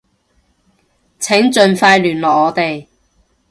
[1.19, 2.87] 請盡快聯絡我哋